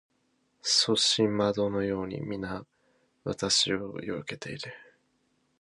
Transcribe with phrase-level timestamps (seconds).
[0.63, 2.65] 阻止円のように皆
[3.23, 4.73] 私を避けている